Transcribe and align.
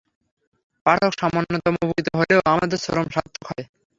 পাঠক 0.85 1.11
সামান্যতম 1.19 1.73
উপকৃত 1.77 2.07
হলেও 2.19 2.39
আমাদের 2.53 2.79
শ্রম 2.83 3.07
সার্থক 3.13 3.43
হবে। 3.49 3.63